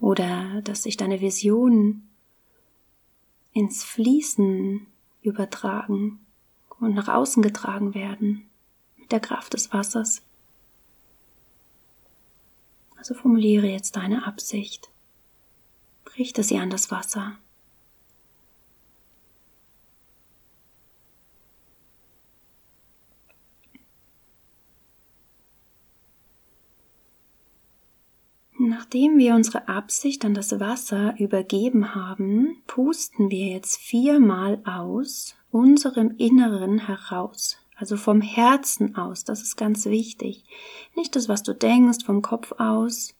Oder 0.00 0.62
dass 0.62 0.82
sich 0.82 0.96
deine 0.96 1.20
Vision 1.20 2.08
ins 3.52 3.84
Fließen 3.84 4.84
übertragen 5.22 6.18
und 6.80 6.94
nach 6.94 7.06
außen 7.06 7.40
getragen 7.40 7.94
werden 7.94 8.48
mit 8.96 9.12
der 9.12 9.20
Kraft 9.20 9.54
des 9.54 9.72
Wassers. 9.72 10.22
Also 12.96 13.14
formuliere 13.14 13.68
jetzt 13.68 13.94
deine 13.94 14.26
Absicht. 14.26 14.90
Richte 16.18 16.42
sie 16.42 16.58
an 16.58 16.70
das 16.70 16.90
Wasser. 16.90 17.38
Nachdem 28.60 29.18
wir 29.18 29.36
unsere 29.36 29.68
Absicht 29.68 30.24
an 30.24 30.34
das 30.34 30.58
Wasser 30.58 31.14
übergeben 31.18 31.94
haben, 31.94 32.56
pusten 32.66 33.30
wir 33.30 33.46
jetzt 33.46 33.76
viermal 33.76 34.60
aus 34.64 35.36
unserem 35.52 36.16
Inneren 36.16 36.78
heraus, 36.78 37.58
also 37.76 37.96
vom 37.96 38.20
Herzen 38.20 38.96
aus, 38.96 39.22
das 39.22 39.42
ist 39.42 39.56
ganz 39.56 39.86
wichtig. 39.86 40.44
Nicht 40.96 41.14
das, 41.14 41.28
was 41.28 41.44
du 41.44 41.54
denkst, 41.54 42.04
vom 42.04 42.20
Kopf 42.20 42.52
aus 42.58 43.14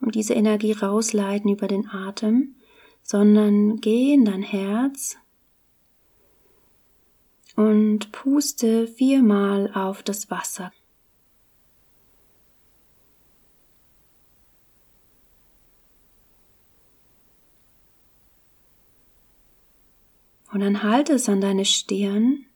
und 0.00 0.14
diese 0.14 0.34
Energie 0.34 0.72
rausleiten 0.72 1.50
über 1.50 1.68
den 1.68 1.88
Atem, 1.88 2.56
sondern 3.02 3.80
geh 3.80 4.14
in 4.14 4.24
dein 4.24 4.42
Herz 4.42 5.16
und 7.56 8.12
puste 8.12 8.86
viermal 8.86 9.72
auf 9.74 10.02
das 10.02 10.30
Wasser. 10.30 10.72
Und 20.52 20.60
dann 20.60 20.82
halte 20.82 21.14
es 21.14 21.28
an 21.28 21.40
deine 21.40 21.64
Stirn. 21.64 22.46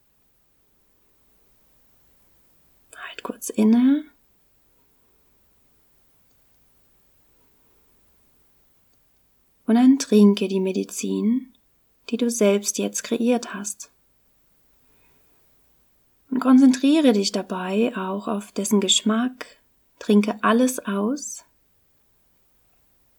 Halt 2.97 3.23
kurz 3.23 3.51
inne. 3.51 4.10
Und 9.71 9.77
dann 9.77 10.01
trinke 10.01 10.49
die 10.49 10.59
Medizin, 10.59 11.53
die 12.09 12.17
du 12.17 12.29
selbst 12.29 12.77
jetzt 12.79 13.05
kreiert 13.05 13.55
hast. 13.55 13.93
Und 16.29 16.41
konzentriere 16.41 17.13
dich 17.13 17.31
dabei 17.31 17.97
auch 17.97 18.27
auf 18.27 18.51
dessen 18.51 18.81
Geschmack. 18.81 19.47
Trinke 20.01 20.43
alles 20.43 20.81
aus. 20.81 21.45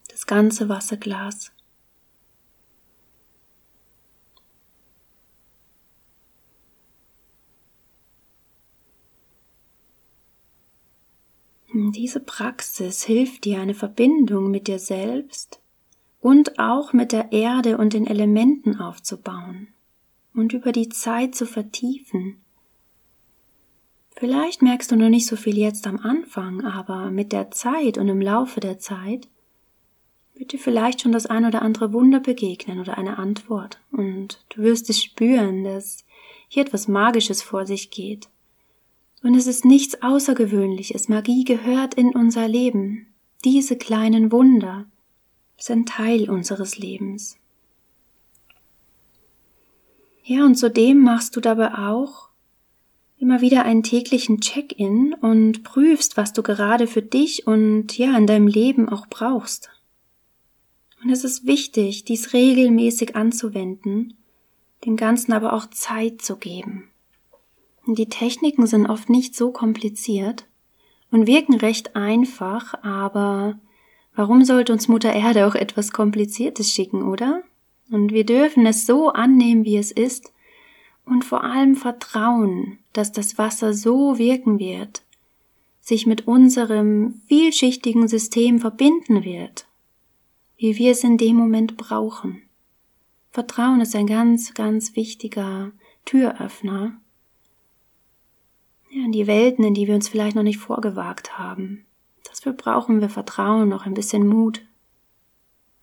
Das 0.09 0.25
ganze 0.25 0.67
Wasserglas. 0.67 1.53
Diese 11.73 12.19
Praxis 12.19 13.05
hilft 13.05 13.45
dir, 13.45 13.61
eine 13.61 13.73
Verbindung 13.73 14.51
mit 14.51 14.67
dir 14.67 14.79
selbst 14.79 15.60
und 16.21 16.59
auch 16.59 16.93
mit 16.93 17.11
der 17.11 17.31
Erde 17.31 17.77
und 17.77 17.93
den 17.93 18.07
Elementen 18.07 18.79
aufzubauen 18.79 19.67
und 20.33 20.53
über 20.53 20.71
die 20.71 20.87
Zeit 20.87 21.35
zu 21.35 21.45
vertiefen. 21.45 22.37
Vielleicht 24.15 24.61
merkst 24.61 24.91
du 24.91 24.95
noch 24.95 25.09
nicht 25.09 25.25
so 25.25 25.35
viel 25.35 25.57
jetzt 25.57 25.87
am 25.87 25.97
Anfang, 25.97 26.63
aber 26.63 27.09
mit 27.09 27.31
der 27.31 27.51
Zeit 27.51 27.97
und 27.97 28.07
im 28.07 28.21
Laufe 28.21 28.59
der 28.59 28.77
Zeit 28.77 29.27
wird 30.35 30.53
dir 30.53 30.59
vielleicht 30.59 31.01
schon 31.01 31.11
das 31.11 31.25
ein 31.25 31.45
oder 31.45 31.61
andere 31.61 31.91
Wunder 31.91 32.19
begegnen 32.19 32.79
oder 32.79 32.97
eine 32.97 33.17
Antwort 33.17 33.79
und 33.91 34.43
du 34.49 34.61
wirst 34.61 34.89
es 34.89 35.01
spüren, 35.01 35.63
dass 35.63 36.05
hier 36.47 36.63
etwas 36.63 36.87
Magisches 36.87 37.41
vor 37.41 37.65
sich 37.65 37.89
geht 37.89 38.29
und 39.23 39.35
es 39.35 39.47
ist 39.47 39.65
nichts 39.65 40.01
Außergewöhnliches. 40.01 41.07
Magie 41.07 41.43
gehört 41.43 41.93
in 41.93 42.09
unser 42.09 42.47
Leben. 42.47 43.07
Diese 43.43 43.75
kleinen 43.75 44.31
Wunder 44.31 44.85
sind 45.61 45.89
Teil 45.89 46.29
unseres 46.29 46.77
Lebens. 46.77 47.37
Ja, 50.23 50.45
und 50.45 50.55
zudem 50.55 50.99
machst 50.99 51.35
du 51.35 51.41
dabei 51.41 51.73
auch 51.75 52.29
immer 53.19 53.41
wieder 53.41 53.63
einen 53.63 53.83
täglichen 53.83 54.41
Check-in 54.41 55.13
und 55.13 55.63
prüfst, 55.63 56.17
was 56.17 56.33
du 56.33 56.41
gerade 56.41 56.87
für 56.87 57.03
dich 57.03 57.45
und 57.45 57.97
ja, 57.97 58.17
in 58.17 58.25
deinem 58.25 58.47
Leben 58.47 58.89
auch 58.89 59.05
brauchst. 59.07 59.69
Und 61.03 61.11
es 61.11 61.23
ist 61.23 61.45
wichtig, 61.45 62.03
dies 62.03 62.33
regelmäßig 62.33 63.15
anzuwenden, 63.15 64.15
dem 64.85 64.97
Ganzen 64.97 65.33
aber 65.33 65.53
auch 65.53 65.67
Zeit 65.67 66.21
zu 66.21 66.37
geben. 66.37 66.89
Die 67.87 68.09
Techniken 68.09 68.67
sind 68.67 68.87
oft 68.87 69.09
nicht 69.09 69.35
so 69.35 69.51
kompliziert 69.51 70.45
und 71.11 71.27
wirken 71.27 71.55
recht 71.55 71.95
einfach, 71.95 72.83
aber 72.83 73.59
warum 74.15 74.43
sollte 74.45 74.73
uns 74.73 74.87
Mutter 74.87 75.13
Erde 75.13 75.47
auch 75.47 75.55
etwas 75.55 75.91
Kompliziertes 75.91 76.71
schicken, 76.71 77.03
oder? 77.03 77.43
Und 77.89 78.13
wir 78.13 78.25
dürfen 78.25 78.65
es 78.65 78.85
so 78.85 79.09
annehmen, 79.09 79.65
wie 79.65 79.77
es 79.77 79.91
ist 79.91 80.31
und 81.05 81.25
vor 81.25 81.43
allem 81.43 81.75
vertrauen, 81.75 82.79
dass 82.93 83.11
das 83.11 83.37
Wasser 83.37 83.73
so 83.73 84.17
wirken 84.17 84.59
wird, 84.59 85.03
sich 85.79 86.05
mit 86.05 86.27
unserem 86.27 87.21
vielschichtigen 87.27 88.07
System 88.07 88.59
verbinden 88.59 89.23
wird, 89.23 89.65
wie 90.57 90.77
wir 90.77 90.91
es 90.91 91.03
in 91.03 91.17
dem 91.17 91.35
Moment 91.35 91.75
brauchen. 91.75 92.43
Vertrauen 93.31 93.81
ist 93.81 93.95
ein 93.95 94.07
ganz, 94.07 94.53
ganz 94.53 94.95
wichtiger 94.95 95.71
Türöffner 96.05 96.99
ja, 98.91 99.05
in 99.05 99.11
die 99.11 99.27
Welten, 99.27 99.63
in 99.63 99.73
die 99.73 99.87
wir 99.87 99.95
uns 99.95 100.09
vielleicht 100.09 100.35
noch 100.35 100.43
nicht 100.43 100.59
vorgewagt 100.59 101.37
haben. 101.37 101.85
Dafür 102.31 102.53
brauchen 102.53 103.01
wir 103.01 103.09
Vertrauen, 103.09 103.69
noch 103.69 103.85
ein 103.85 103.93
bisschen 103.93 104.25
Mut. 104.27 104.61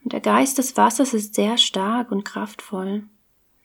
Und 0.03 0.13
der 0.13 0.19
Geist 0.19 0.57
des 0.57 0.75
Wassers 0.77 1.13
ist 1.13 1.35
sehr 1.35 1.57
stark 1.57 2.11
und 2.11 2.25
kraftvoll. 2.25 3.03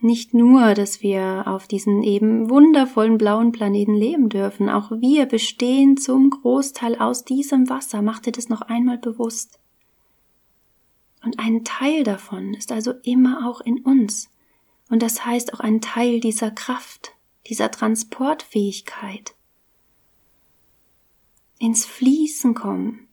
Nicht 0.01 0.35
nur, 0.35 0.75
dass 0.75 1.03
wir 1.03 1.45
auf 1.47 1.67
diesen 1.67 2.03
eben 2.03 2.51
wundervollen 2.51 3.17
blauen 3.17 3.53
Planeten 3.53 3.95
leben 3.95 4.29
dürfen, 4.29 4.69
auch 4.69 4.91
wir 4.91 5.25
bestehen 5.25 5.97
zum 5.97 6.29
Großteil 6.29 6.97
aus 6.97 7.25
diesem 7.25 7.71
Wasser. 7.71 8.03
Mach 8.03 8.21
dir 8.21 8.33
das 8.33 8.51
noch 8.51 8.61
einmal 8.61 8.99
bewusst. 8.99 9.59
Und 11.25 11.39
ein 11.39 11.65
Teil 11.65 12.05
davon 12.05 12.53
ist 12.53 12.71
also 12.71 12.93
immer 13.03 13.49
auch 13.49 13.63
in 13.63 13.79
uns. 13.79 14.29
Und 14.91 15.03
das 15.03 15.25
heißt 15.25 15.55
auch 15.55 15.61
ein 15.61 15.81
Teil 15.81 16.21
dieser 16.21 16.51
Kraft, 16.51 17.13
dieser 17.47 17.71
Transportfähigkeit. 17.71 19.35
Ins 21.59 21.85
Fließen 21.85 22.55
kommen, 22.55 23.09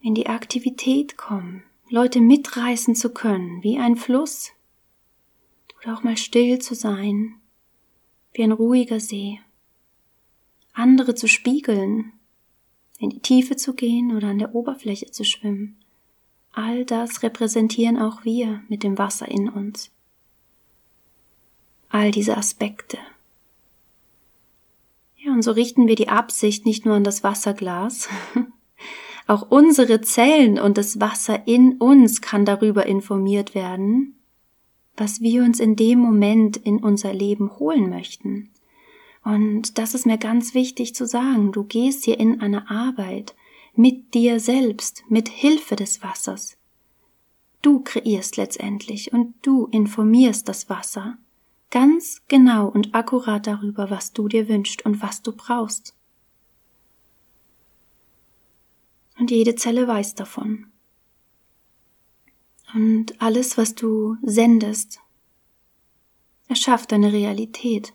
in 0.00 0.14
die 0.14 0.26
Aktivität 0.26 1.16
kommen, 1.16 1.62
Leute 1.88 2.20
mitreißen 2.20 2.94
zu 2.94 3.10
können, 3.10 3.62
wie 3.62 3.78
ein 3.78 3.96
Fluss, 3.96 4.52
oder 5.80 5.94
auch 5.94 6.02
mal 6.02 6.16
still 6.16 6.58
zu 6.58 6.74
sein, 6.74 7.36
wie 8.32 8.42
ein 8.42 8.52
ruhiger 8.52 9.00
See, 9.00 9.40
andere 10.72 11.14
zu 11.14 11.28
spiegeln, 11.28 12.12
in 12.98 13.10
die 13.10 13.20
Tiefe 13.20 13.56
zu 13.56 13.74
gehen 13.74 14.14
oder 14.16 14.28
an 14.28 14.38
der 14.38 14.54
Oberfläche 14.54 15.10
zu 15.10 15.24
schwimmen. 15.24 15.76
All 16.52 16.84
das 16.84 17.22
repräsentieren 17.22 17.96
auch 17.96 18.24
wir 18.24 18.62
mit 18.68 18.82
dem 18.82 18.98
Wasser 18.98 19.28
in 19.28 19.48
uns. 19.48 19.90
All 21.88 22.10
diese 22.10 22.36
Aspekte. 22.36 22.98
Ja, 25.28 25.34
und 25.34 25.42
so 25.42 25.50
richten 25.50 25.86
wir 25.88 25.94
die 25.94 26.08
Absicht 26.08 26.64
nicht 26.64 26.86
nur 26.86 26.94
an 26.94 27.04
das 27.04 27.22
Wasserglas, 27.22 28.08
auch 29.26 29.50
unsere 29.50 30.00
Zellen 30.00 30.58
und 30.58 30.78
das 30.78 31.00
Wasser 31.00 31.46
in 31.46 31.74
uns 31.74 32.22
kann 32.22 32.46
darüber 32.46 32.86
informiert 32.86 33.54
werden, 33.54 34.18
was 34.96 35.20
wir 35.20 35.42
uns 35.42 35.60
in 35.60 35.76
dem 35.76 35.98
Moment 35.98 36.56
in 36.56 36.78
unser 36.78 37.12
Leben 37.12 37.58
holen 37.58 37.90
möchten. 37.90 38.48
Und 39.22 39.76
das 39.76 39.92
ist 39.92 40.06
mir 40.06 40.16
ganz 40.16 40.54
wichtig 40.54 40.94
zu 40.94 41.06
sagen. 41.06 41.52
Du 41.52 41.64
gehst 41.64 42.04
hier 42.04 42.18
in 42.18 42.40
eine 42.40 42.70
Arbeit 42.70 43.34
mit 43.74 44.14
dir 44.14 44.40
selbst, 44.40 45.04
mit 45.10 45.28
Hilfe 45.28 45.76
des 45.76 46.02
Wassers. 46.02 46.56
Du 47.60 47.80
kreierst 47.80 48.38
letztendlich 48.38 49.12
und 49.12 49.34
du 49.42 49.66
informierst 49.66 50.48
das 50.48 50.70
Wasser 50.70 51.18
ganz 51.70 52.22
genau 52.28 52.68
und 52.68 52.94
akkurat 52.94 53.46
darüber, 53.46 53.90
was 53.90 54.12
du 54.12 54.28
dir 54.28 54.48
wünschst 54.48 54.84
und 54.84 55.02
was 55.02 55.22
du 55.22 55.32
brauchst. 55.32 55.94
Und 59.18 59.30
jede 59.30 59.54
Zelle 59.56 59.86
weiß 59.88 60.14
davon. 60.14 60.66
Und 62.74 63.20
alles, 63.20 63.56
was 63.58 63.74
du 63.74 64.16
sendest, 64.22 65.00
erschafft 66.48 66.92
deine 66.92 67.12
Realität. 67.12 67.94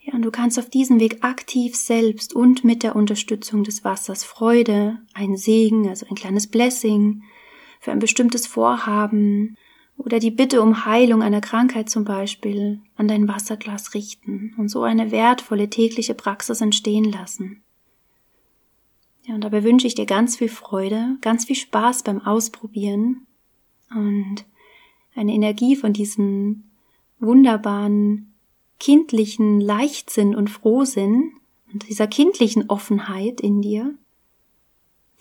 Ja, 0.00 0.14
und 0.14 0.22
du 0.22 0.30
kannst 0.30 0.58
auf 0.58 0.68
diesem 0.68 1.00
Weg 1.00 1.24
aktiv 1.24 1.76
selbst 1.76 2.34
und 2.34 2.64
mit 2.64 2.82
der 2.82 2.96
Unterstützung 2.96 3.64
des 3.64 3.84
Wassers 3.84 4.24
Freude, 4.24 4.98
ein 5.14 5.36
Segen, 5.36 5.88
also 5.88 6.06
ein 6.06 6.14
kleines 6.14 6.46
Blessing 6.46 7.22
für 7.80 7.92
ein 7.92 7.98
bestimmtes 7.98 8.46
Vorhaben 8.46 9.56
oder 9.96 10.18
die 10.18 10.30
Bitte 10.30 10.60
um 10.60 10.84
Heilung 10.84 11.22
einer 11.22 11.40
Krankheit 11.40 11.88
zum 11.88 12.04
Beispiel 12.04 12.80
an 12.96 13.08
dein 13.08 13.28
Wasserglas 13.28 13.94
richten 13.94 14.54
und 14.58 14.68
so 14.68 14.82
eine 14.82 15.10
wertvolle 15.10 15.70
tägliche 15.70 16.14
Praxis 16.14 16.60
entstehen 16.60 17.04
lassen. 17.04 17.62
Ja, 19.26 19.34
und 19.34 19.42
dabei 19.42 19.64
wünsche 19.64 19.86
ich 19.86 19.94
dir 19.94 20.06
ganz 20.06 20.36
viel 20.36 20.50
Freude, 20.50 21.16
ganz 21.22 21.46
viel 21.46 21.56
Spaß 21.56 22.02
beim 22.02 22.20
Ausprobieren 22.20 23.26
und 23.90 24.44
eine 25.14 25.32
Energie 25.32 25.76
von 25.76 25.92
diesem 25.92 26.64
wunderbaren, 27.20 28.34
kindlichen 28.78 29.60
Leichtsinn 29.60 30.34
und 30.34 30.50
Frohsinn 30.50 31.32
und 31.72 31.88
dieser 31.88 32.06
kindlichen 32.06 32.68
Offenheit 32.68 33.40
in 33.40 33.62
dir, 33.62 33.96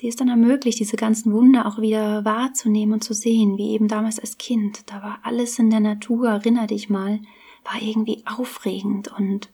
die 0.04 0.10
es 0.10 0.18
dann 0.18 0.28
ermöglicht, 0.28 0.80
diese 0.80 0.98
ganzen 0.98 1.32
Wunder 1.32 1.66
auch 1.66 1.80
wieder 1.80 2.26
wahrzunehmen 2.26 2.96
und 2.96 3.06
zu 3.06 3.14
sehen, 3.14 3.58
wie 3.58 3.72
eben 3.72 3.88
damals 3.88 4.20
als 4.20 4.38
Kind. 4.38 4.84
Da 4.92 5.02
war 5.02 5.20
alles 5.24 5.58
in 5.60 5.70
der 5.70 5.80
Natur, 5.80 6.28
erinner 6.28 6.68
dich 6.68 6.90
mal, 6.90 7.22
war 7.64 7.82
irgendwie 7.82 8.22
aufregend 8.26 9.08
und 9.18 9.50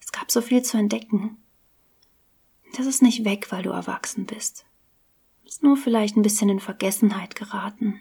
es 0.00 0.12
gab 0.12 0.30
so 0.30 0.42
viel 0.42 0.60
zu 0.62 0.76
entdecken. 0.76 1.38
Das 2.76 2.84
ist 2.84 3.00
nicht 3.00 3.24
weg, 3.24 3.46
weil 3.50 3.62
du 3.62 3.70
erwachsen 3.70 4.26
bist. 4.26 4.66
Ist 5.46 5.62
nur 5.62 5.78
vielleicht 5.78 6.18
ein 6.18 6.22
bisschen 6.22 6.50
in 6.50 6.60
Vergessenheit 6.60 7.34
geraten. 7.34 8.00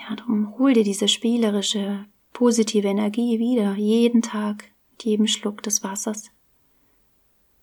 Ja, 0.00 0.16
darum 0.16 0.56
hol 0.58 0.72
dir 0.72 0.84
diese 0.84 1.06
spielerische, 1.06 2.06
positive 2.32 2.88
Energie 2.88 3.38
wieder, 3.38 3.74
jeden 3.74 4.22
Tag, 4.22 4.70
mit 4.92 5.04
jedem 5.04 5.26
Schluck 5.26 5.62
des 5.62 5.82
Wassers. 5.82 6.30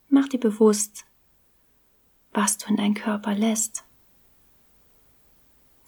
Mach 0.09 0.27
dir 0.27 0.39
bewusst, 0.39 1.06
was 2.37 2.59
du 2.59 2.67
in 2.69 2.77
deinen 2.77 2.93
Körper 2.93 3.33
lässt. 3.33 3.83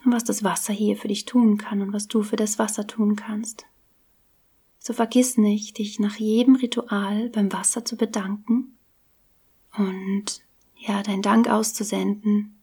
Und 0.04 0.12
was 0.12 0.24
das 0.24 0.44
Wasser 0.44 0.74
hier 0.74 0.98
für 0.98 1.08
dich 1.08 1.26
tun 1.26 1.60
kann 1.60 1.82
und 1.82 1.94
was 1.94 2.08
du 2.08 2.24
für 2.24 2.38
das 2.38 2.58
Wasser 2.58 2.88
tun 2.88 3.16
kannst. 3.16 3.68
So 4.80 4.94
vergiss 4.94 5.38
nicht, 5.38 5.78
dich 5.78 6.00
nach 6.00 6.16
jedem 6.16 6.56
Ritual 6.56 7.30
beim 7.30 7.54
Wasser 7.54 7.86
zu 7.86 7.98
bedanken 7.98 8.76
und 9.78 10.42
ja, 10.76 11.04
deinen 11.04 11.22
Dank 11.22 11.48
auszusenden. 11.48 12.58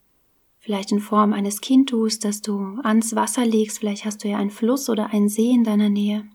Vielleicht 0.59 0.91
in 0.91 1.01
Form 1.01 1.33
eines 1.33 1.61
Kindus, 1.61 2.19
das 2.19 2.43
du 2.43 2.81
ans 2.83 3.15
Wasser 3.15 3.47
legst. 3.47 3.79
Vielleicht 3.79 4.05
hast 4.05 4.25
du 4.25 4.29
ja 4.29 4.39
einen 4.39 4.51
Fluss 4.51 4.89
oder 4.89 5.13
einen 5.13 5.29
See 5.29 5.53
in 5.53 5.63
deiner 5.63 5.91
Nähe. 5.91 6.27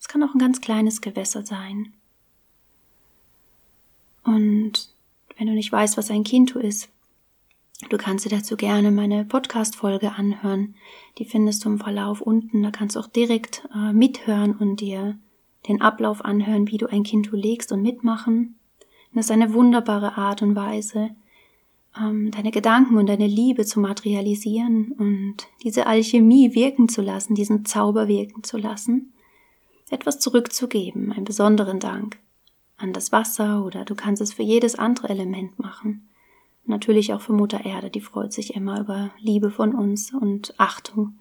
Es 0.00 0.08
kann 0.08 0.24
auch 0.24 0.34
ein 0.34 0.40
ganz 0.40 0.60
kleines 0.60 1.00
Gewässer 1.00 1.46
sein. 1.46 1.92
Und 4.24 4.92
wenn 5.42 5.48
du 5.48 5.54
nicht 5.54 5.72
weißt, 5.72 5.96
was 5.96 6.08
ein 6.12 6.22
Kintu 6.22 6.60
ist, 6.60 6.88
du 7.90 7.96
kannst 7.96 8.24
dir 8.24 8.28
dazu 8.28 8.56
gerne 8.56 8.92
meine 8.92 9.24
Podcast-Folge 9.24 10.12
anhören. 10.12 10.76
Die 11.18 11.24
findest 11.24 11.64
du 11.64 11.68
im 11.68 11.80
Verlauf 11.80 12.20
unten. 12.20 12.62
Da 12.62 12.70
kannst 12.70 12.94
du 12.94 13.00
auch 13.00 13.08
direkt 13.08 13.68
äh, 13.74 13.92
mithören 13.92 14.54
und 14.54 14.80
dir 14.80 15.18
den 15.66 15.80
Ablauf 15.80 16.24
anhören, 16.24 16.68
wie 16.68 16.78
du 16.78 16.86
ein 16.86 17.02
Kintu 17.02 17.34
legst 17.34 17.72
und 17.72 17.82
mitmachen. 17.82 18.54
das 19.14 19.24
ist 19.24 19.30
eine 19.32 19.52
wunderbare 19.52 20.16
Art 20.16 20.42
und 20.42 20.54
Weise, 20.54 21.10
ähm, 22.00 22.30
deine 22.30 22.52
Gedanken 22.52 22.96
und 22.96 23.08
deine 23.08 23.26
Liebe 23.26 23.64
zu 23.64 23.80
materialisieren 23.80 24.92
und 24.92 25.48
diese 25.64 25.88
Alchemie 25.88 26.54
wirken 26.54 26.88
zu 26.88 27.02
lassen, 27.02 27.34
diesen 27.34 27.64
Zauber 27.64 28.06
wirken 28.06 28.44
zu 28.44 28.58
lassen, 28.58 29.12
etwas 29.90 30.20
zurückzugeben, 30.20 31.10
einen 31.10 31.24
besonderen 31.24 31.80
Dank 31.80 32.21
an 32.82 32.92
das 32.92 33.12
Wasser 33.12 33.64
oder 33.64 33.84
du 33.84 33.94
kannst 33.94 34.20
es 34.20 34.32
für 34.32 34.42
jedes 34.42 34.74
andere 34.74 35.08
Element 35.08 35.58
machen. 35.58 36.08
Natürlich 36.64 37.12
auch 37.12 37.20
für 37.20 37.32
Mutter 37.32 37.64
Erde, 37.64 37.90
die 37.90 38.00
freut 38.00 38.32
sich 38.32 38.54
immer 38.54 38.80
über 38.80 39.10
Liebe 39.18 39.50
von 39.50 39.74
uns 39.74 40.12
und 40.12 40.54
Achtung. 40.58 41.14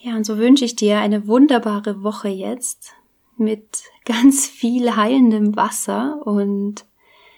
Ja, 0.00 0.16
und 0.16 0.24
so 0.24 0.38
wünsche 0.38 0.64
ich 0.64 0.76
dir 0.76 0.98
eine 0.98 1.26
wunderbare 1.26 2.02
Woche 2.02 2.28
jetzt 2.28 2.94
mit 3.36 3.82
ganz 4.04 4.46
viel 4.46 4.96
heilendem 4.96 5.56
Wasser 5.56 6.26
und 6.26 6.86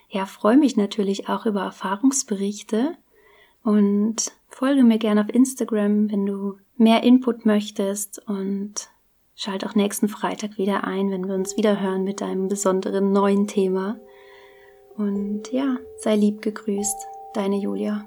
ja, 0.08 0.26
freue 0.26 0.58
mich 0.58 0.76
natürlich 0.76 1.28
auch 1.28 1.46
über 1.46 1.62
Erfahrungsberichte 1.62 2.96
und 3.64 4.32
folge 4.48 4.82
mir 4.82 4.98
gerne 4.98 5.22
auf 5.22 5.34
Instagram, 5.34 6.10
wenn 6.10 6.26
du 6.26 6.58
mehr 6.76 7.02
Input 7.02 7.46
möchtest 7.46 8.18
und 8.28 8.90
schalt 9.42 9.66
auch 9.66 9.74
nächsten 9.74 10.08
Freitag 10.08 10.56
wieder 10.56 10.84
ein, 10.84 11.10
wenn 11.10 11.26
wir 11.26 11.34
uns 11.34 11.56
wieder 11.56 11.80
hören 11.80 12.04
mit 12.04 12.22
einem 12.22 12.46
besonderen 12.46 13.12
neuen 13.12 13.48
Thema. 13.48 13.98
Und 14.96 15.50
ja, 15.50 15.78
sei 15.98 16.14
lieb 16.14 16.42
gegrüßt, 16.42 17.06
deine 17.34 17.56
Julia. 17.56 18.06